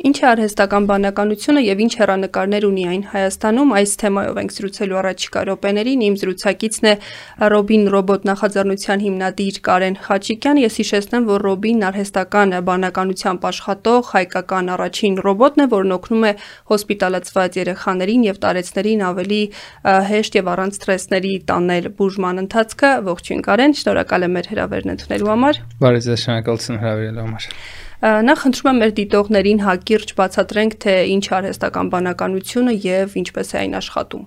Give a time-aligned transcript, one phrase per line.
[0.00, 5.40] Ինչ է արհեստական բանականությունը եւ ինչ հերանեկարներ ունի այն Հայաստանում, այս թեմայով ենք զրուցելու առաջիկա
[5.50, 6.94] րոպեներին։ Իմ զրուցակիցն է
[7.52, 15.20] Ռոբին ռոբոտ նախաձեռնության հիմնադիր Կարեն Խաչիկյան։ Ես հիշեցնեմ, որ Ռոբին արհեստական բանականությամբ աշխատող հայկական առաջին
[15.20, 16.32] ռոբոտն է, որն օգնում է
[16.72, 19.42] հոսպիտալացված երեխաներին եւ տարեցներին ավելի
[19.84, 25.62] հեշտ եւ առանց սթրեսների տանել բուժման ընթացքը։ Ողջույն Կարեն, շնորհակալ եմ մեր հրավերն ընդունելու համար։
[25.84, 27.48] Բարև ձեզ, շնորհակալություն հրավիրելու համար։
[28.00, 33.74] Նախ խնդրում եմ մեր դիտողներին հակիրճ բացատրենք, թե ինչ արհեստական բանականությունը եւ ինչպես է այն
[33.76, 34.22] աշխատում։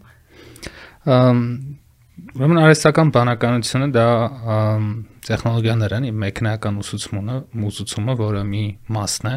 [2.34, 4.06] Ուրեմն արհեստական բանականությունը դա
[5.26, 7.38] տեխնոլոգիաներ են, մեքենական ուսուցումը,
[7.74, 9.36] ուսուցումը, որը մի մասն է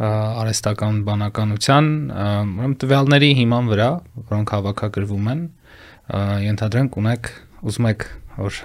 [0.00, 3.88] արհեստական բանականության, ուրեմն տվյալների հիման վրա,
[4.30, 5.42] որոնք հավաքագրվում են,
[6.46, 7.32] ենթադրենք ունեք
[7.66, 8.06] ուզում եք
[8.40, 8.60] որ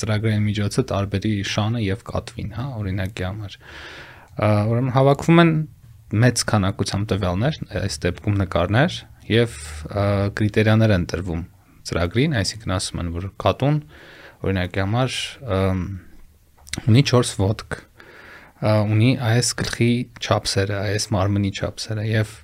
[0.00, 3.58] ծրագրային միջոցը տարբերի շանը եւ կատվին, հա, օրինակի համար
[4.40, 5.52] ուրեմն հավաքվում են
[6.22, 8.96] մեծ քանակությամբ տվյալներ, այս դեպքում նկարներ
[9.32, 9.56] եւ
[10.38, 11.42] կրիտերիաներ են տրվում
[11.88, 13.78] ծրագրին, այսինքն ասում են, որ կատուն
[14.42, 15.16] օրինակի համար
[16.92, 17.78] ունի 4 ոտք,
[18.92, 19.90] ունի այս գլխի
[20.22, 22.34] չափսերը, այս մարմնի չափսերը եւ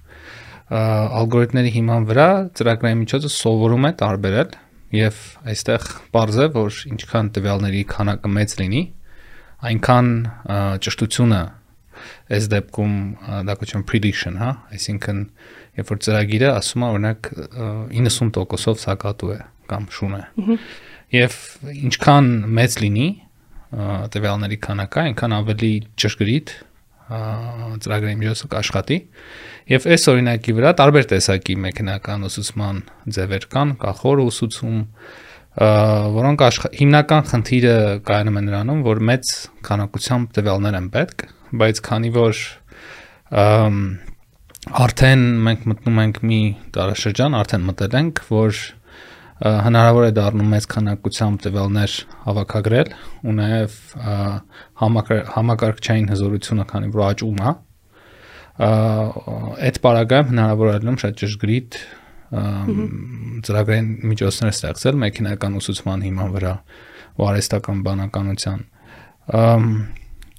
[0.69, 4.57] ալգորիթմների հիման վրա ծրագրային միջոցը սովորում է տարբերել
[4.99, 5.21] եւ
[5.53, 8.83] այստեղ բարձ է որ ինչքան տվյալների քանակը մեծ լինի
[9.69, 10.11] այնքան
[10.85, 11.41] ճշտությունը
[12.35, 12.95] այս դեպքում
[13.49, 15.23] դա կոչվում prediction, հա, այսինքն
[15.79, 17.31] երբ որ ծրագիրը ասում է օրինակ
[17.95, 20.23] 90%-ով սակատու է կամ շուն է։
[21.19, 21.37] Եվ
[21.89, 23.09] ինչքան մեծ լինի
[23.69, 26.53] տվյալների քանակը, այնքան ավելի ճշգրիտ
[27.09, 28.99] ծրագրի միջոցը կաշխատի։
[29.73, 32.83] Եվ այս օրինակի վրա տարբեր տեսակի մեքենական ուսուցման
[33.17, 34.79] ձևեր կան, կա խոր ուսուցում,
[36.19, 36.45] որոնք
[36.79, 37.77] հիմնական խնդիրը
[38.09, 39.33] կայանում է նրանում, որ մեծ
[39.69, 42.43] քանակությամբ տվյալներ են պետք բայց քանի որ
[44.69, 46.41] արդեն մենք մտնում ենք մի
[46.75, 48.59] տարաշրջան, արդեն մտել ենք, որ
[49.39, 51.93] հնարավոր է դառնում մեծ քանակությամբ տվյալներ
[52.25, 52.89] հավաքագրել
[53.23, 53.77] ու նաև
[55.37, 57.53] համակարգչային հզորությունը, քանի որ աճում է,
[58.59, 61.79] այդ параգրաֆը հնարավոր է լինում շատ ճշգրիտ
[62.29, 66.55] ծրագրային միջոցներ ստեղծել մեքենական ուսուցման հիման վրա
[67.19, 68.67] ու արհեստական բանականության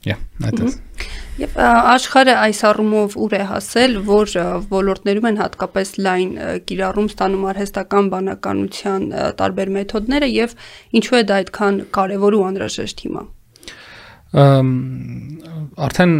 [0.07, 0.75] Yeah, այդպես։
[1.39, 4.35] Եվ աշխարհը այս առումով ուր է հասել, որ
[4.71, 6.31] ոլորտներում են հատկապես լայն
[6.69, 9.07] կիրառում ստանում արհեստական բանականության
[9.41, 10.55] տարբեր մեթոդները եւ
[10.99, 13.23] ինչու է դա այդքան կարեւոր ու անհրաժեշտ հիմա։
[14.39, 14.71] Ամ
[15.89, 16.13] արդեն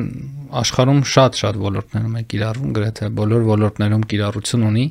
[0.59, 4.85] աշխարհում շատ-շատ ոլորտներում է կիրառվում, գրեթե բոլոր ոլորտներում կիրառություն ունի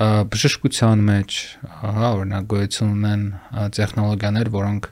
[0.00, 1.36] բժշկության մեջ,
[1.80, 3.24] հա, օրինակ գոյություն ունեն
[3.76, 4.88] տեխնոլոգիաներ, որոնք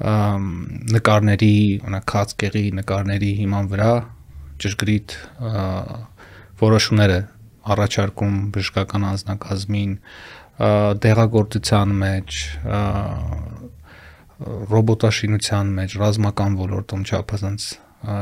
[0.00, 3.90] նկարների, օրինակ քացկեղի նկարների հիման վրա
[4.64, 5.16] ճշգրիտ
[6.60, 7.18] որոշումները
[7.74, 9.92] առաջարկում բժշկական անձնակազմին
[11.04, 12.38] դեղագործության մեջ
[14.72, 17.68] ռոբոտաշինության մեջ ռազմական ոլորտում չափազանց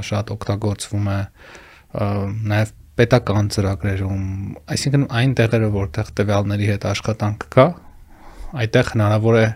[0.08, 1.18] շատ օգտագործվում է
[2.52, 4.22] նաև պետական ծրագրերում
[4.74, 7.66] այսինքն այն տեղերը որտեղ տվյալների հետ աշխատանք կա
[8.64, 9.46] այդտեղ հնարավոր է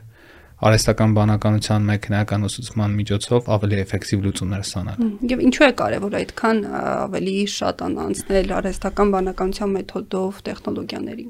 [0.63, 5.01] արհեստական բանականության մեքենական ուսուցման միջոցով ավելի էֆեկտիվ լուծումներ ստանալ։
[5.33, 11.27] Եվ ինչու է կարևոր այդքան ավելի շատ անցնել արհեստական բանականության մեթոդով տեխնոլոգիաների։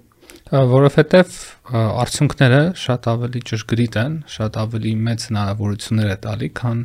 [0.52, 1.36] Որովհետև
[1.72, 6.82] արդյունքները շատ ավելի ճշգրիտ են, շատ ավելի մեծ հնարավորություններ է տալի, քան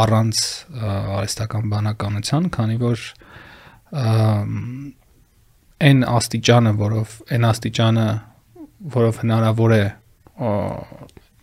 [0.00, 0.42] առանց
[0.80, 3.04] արհեստական բանականության, քանի որ
[5.80, 8.08] այն աստիճանը, որով այն աստիճանը,
[8.98, 9.82] որով հնարավոր է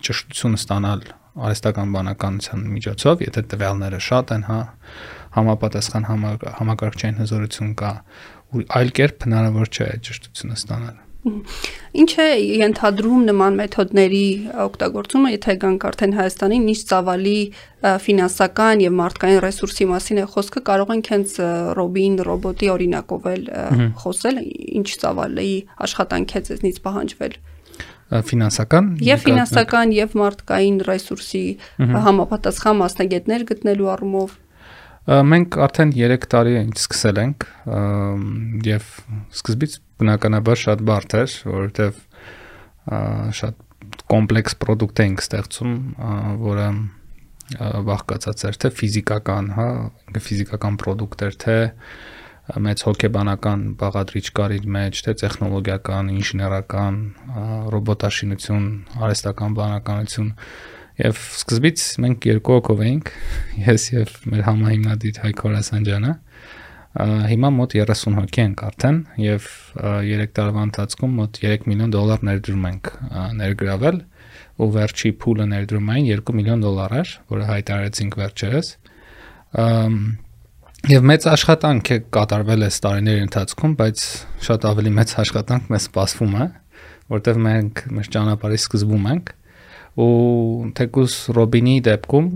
[0.06, 1.02] ճշտություն ստանալ
[1.38, 4.60] արհեստական բանականության միջոցով, եթե տվյալները շատ են, հա,
[5.38, 6.08] համապատասխան
[6.58, 7.92] համակարգչային հզորություն կա,
[8.54, 10.96] ու այլ կերպ հնարավոր չէ ճշտությունը ստանալ։
[11.98, 12.26] Ինչ է
[12.62, 14.26] ենթադրում նման մեթոդների
[14.64, 17.40] օգտագործումը, եթե գանք արդեն Հայաստանին, ինչ ծավալի
[18.06, 21.34] ֆինանսական եւ մարդկային ռեսուրսի մասին է խոսքը, կարող ենք հենց
[21.78, 23.44] ռոբին, ռոբոտի օրինակով էլ
[24.04, 24.40] խոսել,
[24.78, 25.52] ինչ ծավալի
[25.88, 27.38] աշխատանք է ձեզնից պահանջվել
[28.08, 31.44] ֆինանսական եւ ֆինանսական եւ մարդկային ռեսուրսի
[32.08, 34.36] համապատասխան մասնագետներ գտնելու առումով
[35.28, 37.46] մենք արդեն 3 տարի է սկսել ենք
[38.68, 38.90] եւ
[39.32, 42.02] սկզբից բնականաբար շատ բարդ էր որովհետեւ
[43.40, 43.64] շատ
[44.12, 45.76] կոմպլեքս product ենք ստեղծում
[46.44, 46.68] որը
[47.56, 49.68] բաղկացած էր թե ֆիզիկական, հա,
[50.20, 51.56] ֆիզիկական product էր, թե
[52.56, 57.00] մեծ հոգեբանական բաղադրիչ կար իր մեջ, թե տեխնոլոգիական, ինժեներական,
[57.74, 58.68] ռոբոտաշինություն,
[58.98, 60.30] արհեստական բանականություն
[60.98, 63.12] եւ սկզբից մենք երկու հոգով էինք,
[63.68, 66.14] ես եւ մեր համահիմնադիր Հայկ Խորասանջյանը
[66.98, 69.48] Հիմա մոտ 30 հոգի ենք արդեն եւ
[69.78, 72.90] 3 տարվա ընթացքում մոտ 3 միլիոն դոլար ներդրում ենք
[73.40, 74.00] ներգրավել
[74.58, 78.72] ու վերջի փուլը ներդրումային 2 միլիոն դոլար էր, որը հայտարարեցինք վերջերս։
[80.86, 84.02] Եվ մեծ աշխատանք է կատարվել այս տարիների ընթացքում, բայց
[84.46, 86.44] շատ ավելի մեծ աշխատանք մեզ սպասվում է,
[87.12, 89.32] որտեղ մենք մեր ճանապարհի սկզբում ենք
[89.98, 90.12] ու
[90.78, 92.28] թեկուս Ռոբինի դեպքում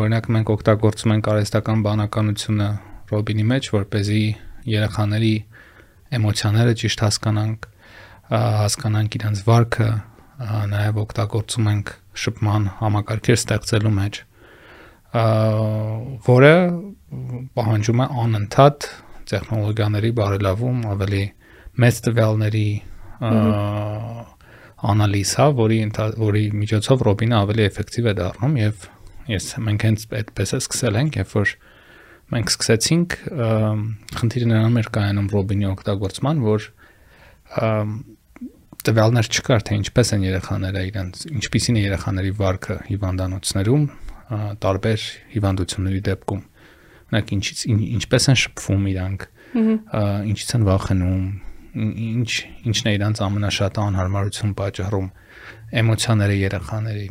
[0.00, 2.68] օրինակ մենք օգտագործում ենք արհեստական բանականությունը
[3.12, 4.24] Ռոբինի մեջ, որ เป զի
[4.70, 5.34] երեխաների
[6.16, 7.68] էմոցիաները ճիշտ հասկանանք,
[8.30, 9.90] հասկանանք իրենց վարքը,
[10.72, 11.92] նաև օգտագործում ենք
[12.24, 14.22] շփման համակարգեր ստեղծելու մեջ,
[16.30, 16.54] որը
[17.10, 18.86] պահանջում է անընդհատ
[19.30, 21.22] տեխնոլոգիաների բարելավում, ավելի
[21.80, 22.68] մեծ տվյալների
[24.90, 25.78] անալիզ, հա, որի
[26.20, 28.86] որի միջոցով Ռոբինը ավելի էֆեկտիվ է դառնում եւ
[29.30, 31.52] ես մենք հենց այդպես է սկսել ենք, երբ որ
[32.30, 33.16] մենք սկսեցինք
[34.20, 36.68] խնդիրը նրանում էր կայանում Ռոբինի օգտագործման, որ
[38.80, 43.84] տվյալներ չկար թե ինչպես են երեխաները իրենց ինչպիսին է երեխաների վարքը հիվանդանոցներում
[44.62, 46.42] տարբեր հիվանդությունների դեպքում
[47.10, 49.24] օրինակ ինչից ինչպես են շփվում իրանք
[50.30, 51.24] ինչից են վախենում
[51.70, 52.30] ինչ
[52.70, 55.08] ինչն է իրանց ամենաշատ անհարմարություն պատճառում
[55.80, 57.08] էմոցիաները երեխաների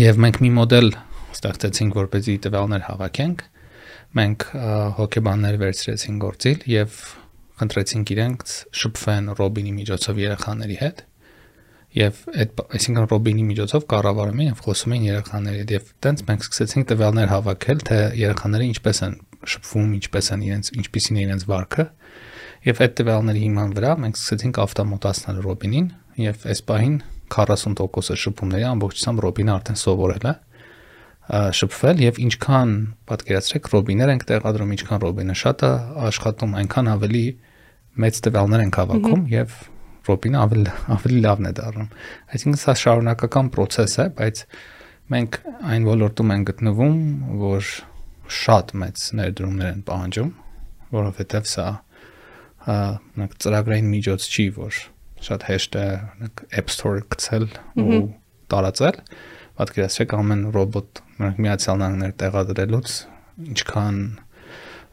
[0.00, 0.90] եւ մենք մի մոդել
[1.30, 3.44] ստեղծեցինք որպեսզի տվյալներ հավաքենք
[4.20, 4.46] մենք
[4.98, 7.00] հոկեբաններ վերցրեցինք գործիլ եւ
[7.60, 11.02] խնդրեցինք իրենց շփվեն Ռոբինի միջոցով երեխաների հետ
[11.96, 16.44] եւ այդ այսինքն Ռոբինի միջոցով կառավարում են եւ խոսում են երեխաների հետ եւ տենց մենք
[16.46, 19.16] սկսեցինք տվյալներ հավաքել թե երեխաները ինչպես են
[19.50, 21.86] շփվում, ինչպես են իրենց ինչպիսին է իրենց վարքը
[22.60, 25.86] Եվ այդ տվյալների հիման վրա մենք սկսեցինք ավտոմատացնել Ռոբինին
[26.20, 26.96] եւ այս պահին
[27.32, 30.34] 40%-ը շփումների ամբողջությամբ Ռոբինը արդեն սովորել է
[31.56, 32.74] շփվել եւ ինչքան
[33.08, 35.72] պատկերացրեք Ռոբիներ ենք տեղադրում, ինչքան Ռոբինը շատ է
[36.10, 37.24] աշխատում, այնքան ավելի
[38.04, 39.56] մեծ տվյալներ ենք հավաքում եւ
[40.10, 41.90] Ռոբինը ավելի ավելի լավն է դառնում։
[42.34, 44.42] Այսինքն սա շարունակական process է, բայց
[45.14, 45.38] մենք
[45.70, 46.98] այն ոլորտում ենք գտնվում,
[47.40, 47.70] որ
[48.30, 50.30] շատ մեծ ներդրումներ են պահանջում,
[50.94, 51.68] որովհետեւ սա
[52.70, 54.80] օրինակ ծրագրային միջոց չի, որ
[55.26, 57.46] շատ հեշտ է օրինակ App Store-ը գցել
[57.80, 58.00] ու
[58.52, 59.00] տարածել։
[59.60, 62.94] Պատկերացրեք ամեն ռոբոտ օրինակ միացյալ նահանգներ տեղադրելուց
[63.50, 63.98] ինչքան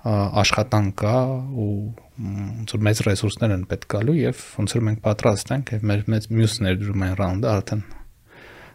[0.07, 1.15] աշխատանք կա
[1.63, 1.71] ու
[2.17, 6.03] ոնց որ մեծ ռեսուրսներ են պետք գալու եւ ոնց որ մենք պատրաստ ենք եւ մեր
[6.13, 7.83] մեծ մյուս ներդրումային ռաունդը արդեն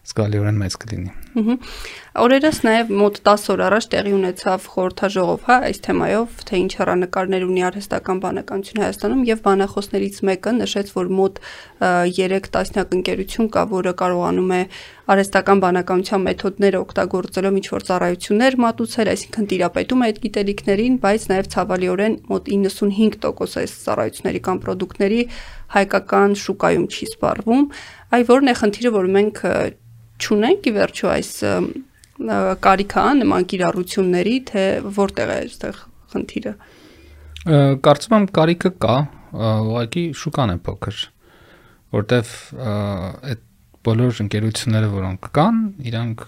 [0.03, 1.55] զգալիորեն մեծ կլինի։ Ահա։
[2.23, 7.45] Օրերս նաև մոտ 10 օր առաջ տեղի ունեցավ խորհրդաժողով, հա, այս թեմայով, թե ինչ հեռանկարներ
[7.47, 11.39] ունի արհեստական բանականություն Հայաստանում եւ բանախոսներից մեկը նշեց, որ մոտ
[12.19, 14.61] 3 տասնյակ ընկերություն կա, որը կարողանում է
[15.13, 21.51] արհեստական բանականության մեթոդները օգտագործելով ինչ որ ծառայություններ մատուցել, այսինքն տիրապետում է այդ գիտելիքներին, բայց նաև
[21.53, 25.21] ցավալիորեն մոտ 95% այս ծառայությունների կամ ապրանքների
[25.73, 27.63] հայկական շուկայում չի սպառվում։
[28.13, 29.43] Այ որն է խնդիրը, որ մենք
[30.23, 31.31] չունենք ի վերջո այս
[32.63, 34.65] կարիքա նման կիրառությունների, թե
[34.99, 35.81] որտեղ է այստեղ
[36.13, 36.53] խնդիրը։
[37.83, 38.97] Կարծում եմ կարիքը կա,
[39.43, 41.01] ուղղակի շուկան է փոքր,
[41.97, 42.33] որտեվ
[43.33, 43.43] այդ
[43.83, 45.61] բոլոր ընկերությունները, որոնք կան,
[45.91, 46.25] իրանք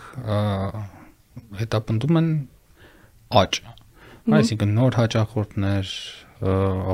[1.61, 2.31] հետապնդում են
[3.45, 3.75] աճը։
[4.35, 5.93] Այսինքն նոր հաճախորդներ,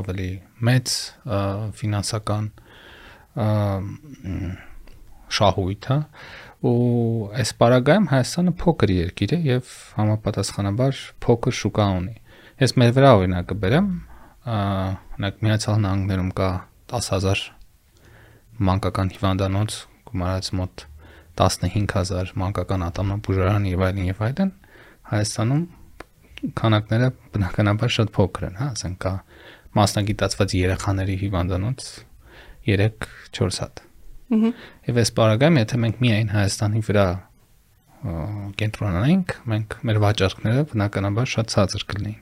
[0.01, 0.29] ավելի
[0.67, 0.95] մեծ
[1.81, 2.51] ֆինանսական
[5.31, 5.97] շահույթ, հա,
[6.61, 12.15] ու այս պարագայում Հայաստանը փոքր երկիր է եւ համապատասխանաբար փոքր շուկա ունի։
[12.61, 13.87] Ես մեր վրա օրինակը բերեմ,
[14.51, 16.49] օրինակ Միացյալ Նահանգներում կա
[16.93, 17.43] 10000
[18.69, 19.77] մանկական հիվանդանոց,
[20.11, 20.85] գումարած մոտ
[21.41, 24.55] 15000 մանկական ատամնաբուժարան եւ այլն եւ այլն։
[25.11, 25.63] Հայաստանում
[26.61, 29.13] քանակները բնականաբար շատ փոքր են, հա, ասենք կա
[29.81, 31.87] մասնագիտացված երեխաների հիվանդանոց
[32.69, 33.87] 3-4 հատ
[34.31, 37.05] Եվ այս պարագայում, եթե մենք միայն Հայաստանի վրա
[38.61, 42.21] կենտրոնանանք, մենք մեր վաճառքները բնականաբար շատ ցածր կլինեին։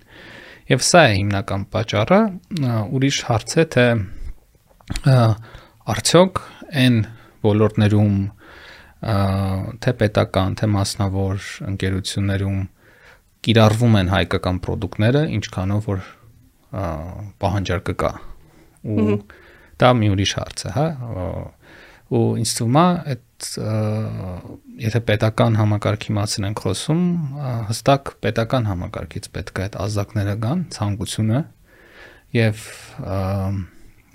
[0.70, 2.20] Եվ սա է հիմնական պատճառը,
[2.98, 3.86] ուրիշ հարց է թե
[5.94, 6.42] արդյոք
[6.84, 6.98] այն
[7.46, 8.18] ոլորտներում
[9.80, 12.60] թե պետական, թե մասնավոր ընկերություններում
[13.48, 16.02] կիրառվում են հայկական ապրանքները, ինչքանով որ
[17.40, 18.12] պահանջարկը կա։
[18.90, 19.16] Ու
[19.80, 20.88] դա մի ուրիշ հարց է, հա
[22.10, 23.48] ու ինձ թվում է այդ
[24.84, 27.04] եթե պետական համակարգի մասին ենք խոսում,
[27.70, 31.42] հստակ պետական համակարգից պետք է այդ ազդակները գան, ցանկությունը
[32.40, 32.66] եւ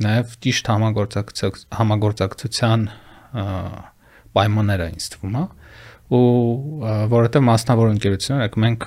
[0.05, 2.87] նաեւ ճիշտ համագործակցության համագործակցության
[4.35, 5.45] պայմանները ինձ թվում է
[6.15, 6.23] ու
[7.15, 8.87] որովհետեւ մասնավոր ընկերությունները մենք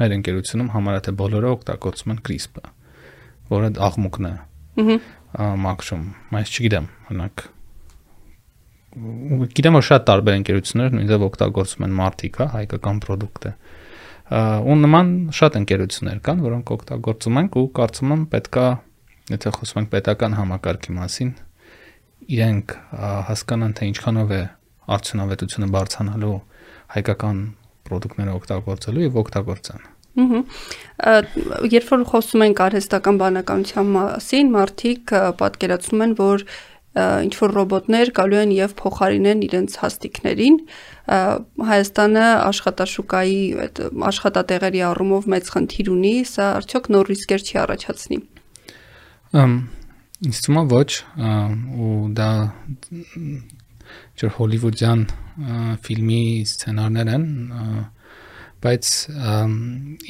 [0.00, 2.70] մեր ընկերությունում համարյա թե բոլորը օգտագործում են CRISPR,
[3.52, 4.34] որը աղմուկն է։
[4.80, 7.44] Ահա մաքրում, բայց չգիտեմ, օրինակ
[8.90, 13.52] գիտեմ որ շատ տարբեր ընկերություններ նույնիսկ օգտագործում են մարտիկ, հա, հայկական product է։
[14.70, 18.66] Ու նման շատ ընկերություններ կան, որոնք օգտագործում են ու կարծում եմ պետքա,
[19.30, 21.30] եթե խոսում ենք պետական համակարգի մասին,
[22.30, 22.76] իրենք
[23.30, 24.42] հասկանան թե ինչքանով է
[24.90, 26.36] արդյունավետությունը բարձրանալու
[26.94, 27.40] հայկական
[27.90, 29.88] ապրանքները օգտագործելու եւ օգտագործան։
[30.20, 30.40] Ահա
[31.70, 36.44] երբ որ խոսում ենք արհեստական բանականության մասին, մարդիկ պատկերացնում են, որ
[36.98, 40.56] ինչ որ ռոբոտներ գալու են եւ փոխարինեն իրենց հաստիկներին
[41.70, 48.18] Հայաստանը աշխատաշուկայի այդ աշխատատեղերի առումով մեծ խնդիր ունի, սա արդյոք նոր ռիսկեր չի առաջացնի։
[50.20, 50.90] ինձ թվում է ոչ
[51.86, 52.30] ու դա
[54.20, 55.04] ջր հոլիվուդյան
[55.86, 57.24] ֆիլմի սցենարներ են,
[58.66, 58.90] բայց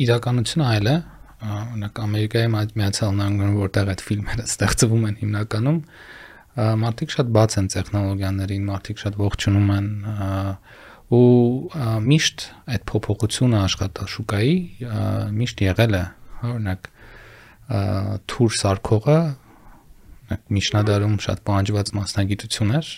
[0.04, 0.96] իրականությունը այլ է
[1.40, 5.78] օրինակ Ամերիկայի Միացյալ Նահանգներում որտեղ այդ ֆիլմերը ստեղծվում են հիմնականում
[6.80, 9.90] մարդիկ շատ բաց են տեխնոլոգիաներին, մարդիկ շատ ողջունում են
[11.10, 11.26] ու
[12.06, 14.56] միշտ այդ փոփոխությունը աշխատաշուկայի
[15.40, 16.02] միշտ եղել է
[16.50, 16.90] օրինակ
[18.30, 19.18] թուր սարքողը
[20.30, 22.90] միջնադարում շատ պահանջված մասնագիտություն էր,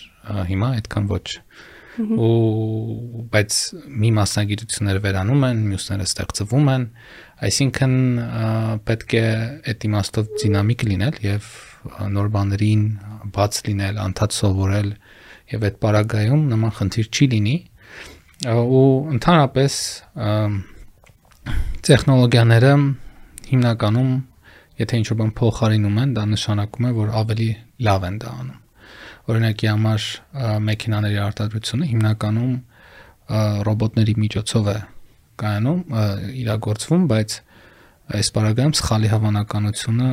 [0.53, 1.27] հիմա այդքան ոչ։
[1.93, 3.57] ու բայց
[4.01, 6.85] մի մասնագիտությունները վերանում են, մյուսները ստեղծվում են,
[7.49, 7.93] այսինքն
[8.87, 9.25] պետք է
[9.73, 11.51] այդ իմաստով դինամիկ լինել եւ
[12.13, 12.83] նոր բաներին
[13.35, 14.89] բաց լինել, անդադ սովորել
[15.53, 17.55] եւ այդ պարագայում նման խնդիր չի լինի
[18.43, 19.79] ու ընդհանրապես
[21.87, 22.73] տեխնոլոգիաները
[23.53, 24.11] հիմնականում
[24.81, 27.47] եթե ինչ-որ բան փոխարինում են, դա նշանակում է, որ ավելի
[27.87, 28.59] լավ են դա անում։
[29.23, 30.05] Օրինակի համար
[30.67, 32.53] մեքենաների արտադրությունը հիմնականում
[33.67, 34.77] ռոբոտների միջոցով է
[35.43, 35.79] կայանում,
[36.43, 37.35] իրագործվում, բայց
[38.13, 40.09] այս բարագայում սխալի հավանականությունը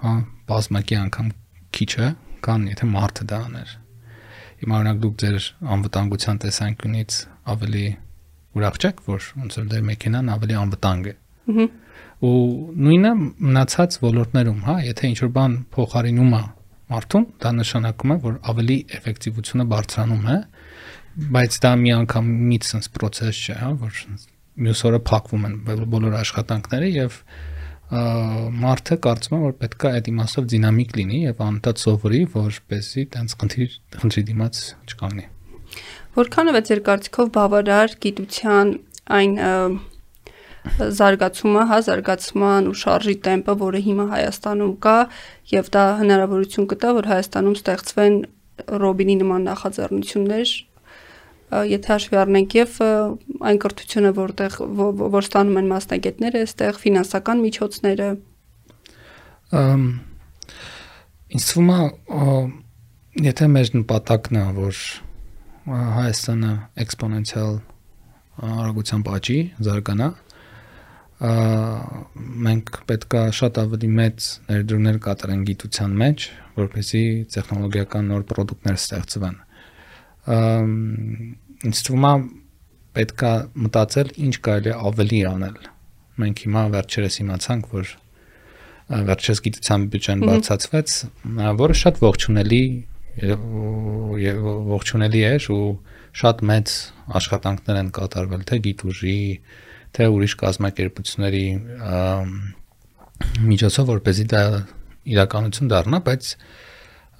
[0.00, 0.14] հա
[0.50, 1.30] բազմակի անգամ
[1.76, 2.08] քիչ է,
[2.44, 3.76] կան եթե մարդը դա աներ։
[4.60, 5.44] Հիմա օրինակ դուք ձեր
[5.76, 7.20] անվտանգության տեսանկյունից
[7.54, 7.86] ավելի
[8.60, 11.14] ուրախ չեք, որ ոնց որ դեր մեքենան ավելի անվտանգ է։
[11.50, 11.68] Ահա
[12.20, 12.32] ու
[12.76, 16.40] նույնը մնացած ոլորտներում, հա, եթե ինչ որ բան փոխարինում է
[16.90, 20.36] մարդուն, դա նշանակում է, որ ավելի էֆեկտիվությունը բարձրանում է,
[21.36, 24.02] բայց դա մի անգամից sense process չէ, հա, որ
[24.60, 25.56] մյուս օրը փակվում են
[25.94, 27.16] բոլոր աշխատանքները եւ
[27.90, 33.72] մարդը կարծում է որ պետքա այդ իմաստով դինամիկ լինի եւ անդադ սովորի որպեսզի տենց խնդիր
[33.98, 35.26] խնդրի դիմաց չկանգնի
[36.20, 38.70] որքանով է ձեր կարծիքով բավարար գիտության
[39.10, 39.34] այն
[41.00, 44.96] զարգացումը, հա, զարգացման ու շարժի տեմպը, որը հիմա Հայաստանում կա,
[45.50, 48.18] եւ դա հնարավորություն կտա, որ Հայաստանում ստեղծվեն
[48.84, 50.52] Ռոբինի նման նախաձեռնություններ,
[51.50, 52.76] եթե հաշվի առնենք եւ
[53.50, 54.58] այն կրթությունը, որտեղ
[55.00, 58.08] որ ստանում են մասնագետները, այստեղ ֆինանսական միջոցները
[59.50, 59.84] ըմ
[61.34, 61.78] ինձ թվում է
[63.26, 64.82] եթե մեր նպատակն է որ
[65.70, 66.50] Հայաստանը
[66.82, 67.56] էքսպոնենցիալ
[68.40, 70.06] արագությամբ աճի, զարգանա,
[72.46, 76.26] մենք պետքա շատ ավելի մեծ ներդրումներ կատարենք գիտության մեջ,
[76.62, 77.04] որպեսզի
[77.34, 79.36] տեխնոլոգիական նոր ապրանքներ ստեղծվեն։
[80.28, 82.12] Ինձ թվում է
[82.98, 83.32] պետքա
[83.64, 85.58] մտածել ինչ կարելի է ավելի անել։
[86.20, 87.92] Մենք հիմա վերջերս իմացանք, որ
[89.10, 90.94] վերջերս գիտության բյուջեն բարձրացվեց,
[91.60, 92.62] որը շատ ողջունելի
[94.70, 95.64] ողջունելի էր ու
[96.20, 96.72] շատ մեծ
[97.20, 99.18] աշխատանքներ են կատարվել թե գիտուժի,
[99.94, 101.46] թե ուրիշ կազմակերպությունների
[103.50, 104.42] միջոցով որպեսզի դա
[105.14, 106.30] իրականություն դառնա, բայց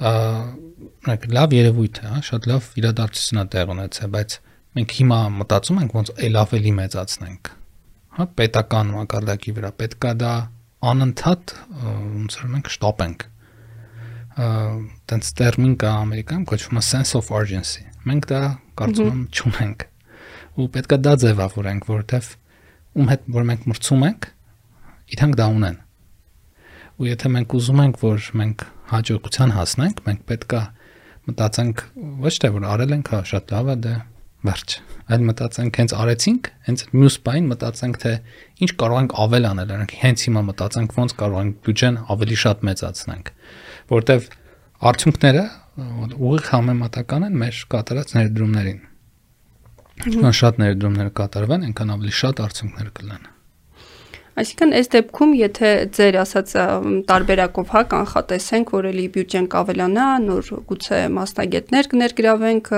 [0.01, 4.37] նայեք լավ երևույթ է, հա, շատ լավ իրադարձություն է տեղ ունեցել, բայց
[4.79, 7.51] մենք հիմա մտածում ենք ոնց էլ ավելի մեծացնենք։
[8.17, 10.33] Հա, պետական մակարդակի վրա պետքա դա
[10.91, 11.55] անընդհատ
[11.85, 13.25] ոնց որ մենք շտապենք։
[15.11, 18.41] Տենց տերմին կա Ամերիկայում կոչվում է sense of urgency։ Մենք դա
[18.81, 19.87] կարծում եմ չունենք։
[20.61, 22.31] Ու պետքա դա ձևավորենք, որովհետև
[23.01, 24.29] ում հետ որ մենք մրցում ենք,
[25.15, 25.77] իրանք դա ունեն։
[27.01, 30.61] Ու եթե մենք ուզում ենք, որ մենք հաջողության հասնենք, մենք պետքա
[31.31, 31.83] մտածենք
[32.25, 33.95] ոչ թե որ արել ենք, հա, շատ լավ է դա,
[34.51, 34.77] վերջ։
[35.11, 38.13] Այլ մտածենք հենց արեցինք, հենց մյուս բան մտածենք թե
[38.61, 42.65] ինչ կարող ենք ավել անել, անենք հենց հիմա մտածենք ոնց կարող ենք բյուջեն ավելի շատ
[42.71, 43.33] մեծացնենք,
[43.91, 44.31] որտեվ
[44.91, 45.45] արդյունքները
[46.31, 48.81] ուղիղ համեմատական են մեր կատարած ներդրումներին
[50.01, 53.25] Ինչքան շատ ներդրումներ կատարվեն, այնքան ավելի շատ արդյունքներ կլինեն։
[54.39, 56.53] Այսինքն այս դեպքում, եթե ձեր ասած
[57.11, 62.71] տարբերակով հա կանխատեսենք, որ էլի բյուջեն կավելանա, նոր գուցե մասնագետներ կներգրավենք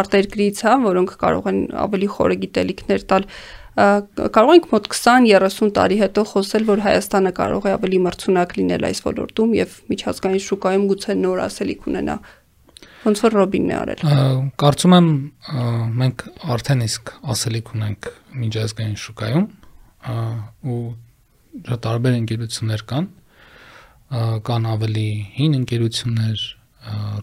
[0.00, 3.26] արտերկրից, հա, որոնք կարող են ավելի խորը գիտելիքներ տալ,
[4.34, 9.02] կարող ենք մոտ 20-30 տարի հետո խոսել, որ Հայաստանը կարող է ավելի մրցունակ լինել այս
[9.06, 12.16] ոլորտում եւ միջազգային շուկայում գուցե նոր ասելիք ունենա։
[13.00, 14.02] Ոնց որ Ռոբինն է արել։
[14.60, 15.08] Կարծում եմ
[16.00, 16.24] մենք
[16.54, 18.10] արդեն իսկ ասելիք ունենք
[18.42, 19.46] միջազգային շուկայում
[20.00, 20.80] ու
[21.84, 23.08] տարբեր ընկերություններ կան,
[24.46, 26.44] կան ավելի հին ընկերություններ,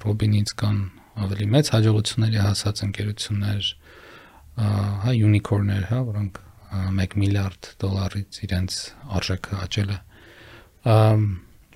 [0.03, 0.77] Ռոբինից կան
[1.17, 3.69] ավելի մեծ հաջողությունների հասած ընկերություններ,
[5.05, 6.39] հա unicorn-ներ, հա, որոնք
[6.77, 8.77] 1 միլիարդ դոլարից իրենց
[9.17, 9.99] արժեքը աճել է։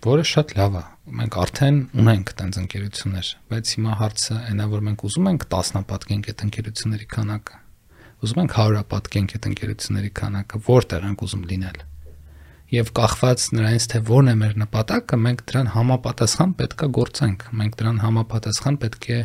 [0.01, 0.83] որը շատ լավ է։
[1.21, 6.31] Մենք արդեն ունենք տենց ընկերություններ, բայց հիմա հարցը այնա որ մենք ուզում ենք 10 պատկենք
[6.31, 7.60] այդ ընկերությունների քանակը։
[8.21, 11.79] Ուզում ենք 100 պատկենք այդ ընկերությունների քանակը, որտեղ ենք ուզում լինել
[12.71, 17.97] եւ կախված նրանից թե որն է մեր նպատակը, մենք դրան համապատասխան պետքա գործենք։ Մենք դրան
[17.99, 19.17] համապատասխան պետք է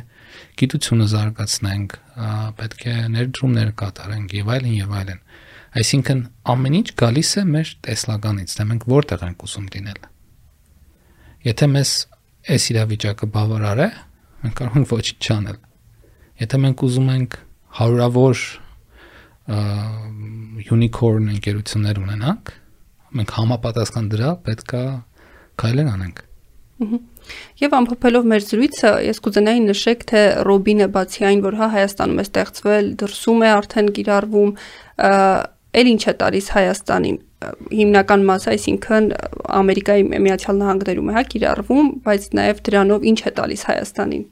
[0.63, 1.95] գիտությունը զարգացնենք,
[2.59, 5.23] պետք է ներդրումներ կատարենք եւ այլն եւ այլն։
[5.77, 6.21] Այսինքն
[6.57, 10.01] ամեն ինչ գալիս է մեր տեսլականից, թե մենք որտեղ ենք ուզում լինել։
[11.47, 11.91] Եթե մեզ
[12.57, 13.89] այս իրավիճակը բավարար է,
[14.43, 15.59] մենք կարող ենք ոչինչ չանել։
[16.43, 17.37] Եթե մենք ուզում ենք
[17.77, 18.41] հարյուրավոր
[19.47, 22.55] unicorn ընկերություններ ունենանք,
[23.17, 24.85] մենք համապատասխան դրա պետքա
[25.63, 26.23] քայլեր անենք։
[27.63, 32.25] Եվ ամփոփելով մեր զրույցը, ես կուզենայի նշեք, թե Ռոբինը բացի այն, որ հա Հայաստանում է
[32.27, 34.51] ստեղծվել, դրսում է արդեն գիրառվում,
[35.77, 37.17] ել ինչ է տալիս Հայաստանին
[37.71, 39.09] հիմնական մասը, այսինքն
[39.57, 44.25] Ամերիկայի Միացյալ Նահանգներում է հա գիրառվում, բայց նաև դրանով ինչ է տալիս Հայաստանին։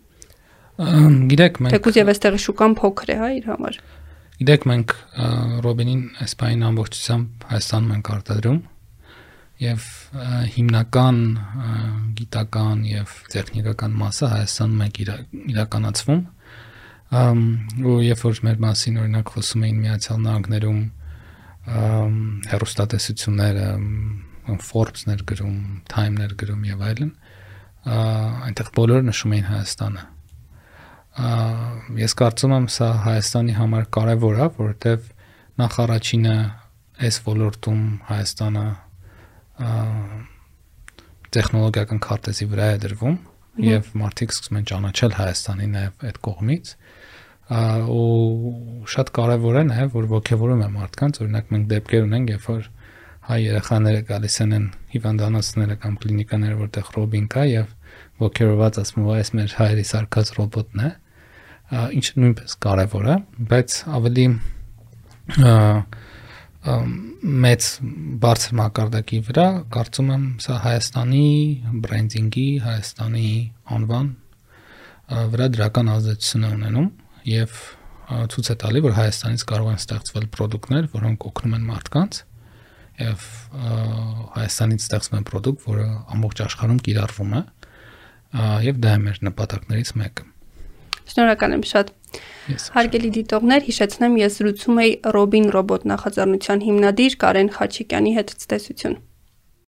[1.33, 3.77] Գիտեք, մենք Թեկուզ եւ այստեղի շուկան փոքր է հա իր համար։
[4.35, 4.93] Գիտեք, մենք
[5.63, 8.57] Ռոբինին այսպայն ամբողջությամբ Հայաստանում ենք արտադրում
[9.63, 9.85] եւ
[10.55, 11.21] հիմնական
[12.19, 14.89] գիտական եւ տեխնիկական մասը Հայաստանում է
[15.55, 16.25] իրականացվում
[17.15, 20.83] ու երբ որ մեր մասին օրինակ խոսում էին Միացյալ Նահանգներում
[22.51, 23.69] հերոստատեսությունները
[24.65, 25.61] Forbes-ներ գրում,
[25.95, 27.15] Time-ներ գրում եւ այլն
[28.51, 30.05] այնտեղ բոլորը նշում էին Հայաստանը
[31.15, 35.05] ես կարծում եմ սա Հայաստանի համար կարևոր է որովհետեւ
[35.63, 36.35] նախ առաջինը
[37.07, 38.65] այս ոլորտում Հայաստանը
[41.35, 43.17] տեխնոլոգիական քարտեզի վրա է դրվում
[43.63, 46.75] եւ մարդիկ սկսում են ճանաչել Հայաստանի նաեւ այդ կողմից
[47.95, 52.69] ու շատ կարեւոր է նաեւ որ ողջևորում է մարդկանց օրինակ մենք դեպքեր ունենք երբ որ
[53.25, 57.71] հայ երեխաները գալիս են հիվանդանոցները կամ կլինիկաները որտեղ ռոբին կա եւ
[58.25, 60.91] ողջերված ասում ու այս մեր հայերի սարկած ռոբոտն է
[61.75, 63.17] ինչը նույնպես կարեւոր է
[63.53, 64.27] բայց ավելի
[66.65, 67.67] մեծ
[68.25, 71.25] բարձր մակարդակի վրա կարծում եմ սա Հայաստանի
[71.85, 73.31] բրենդինգի, Հայաստանի
[73.77, 74.11] անվան
[75.35, 76.89] վրա դրական ազդեցություն է ունենում
[77.29, 77.59] եւ
[78.35, 82.21] ցույց է տալի, որ Հայաստանից կարող են ստեղծվել ապրանքներ, որոնք օգնում են մարդկանց
[83.05, 83.27] եւ
[84.35, 87.43] Հայաստանից ստեղծվում է ապրանք, որը ամբողջ աշխարհում կիրառվում է
[88.69, 90.34] եւ դա է մեր նպատակներից մեկը։
[91.13, 91.93] Շնորհակալ եմ շատ։
[92.75, 98.97] Հարգելի դիտողներ, հիշեցնեմ, ես զրուցում եի Ռոբին ռոբոտ նախաձեռնության հիմնադիր Կարեն Խաչիկյանի հետ ցտեսություն։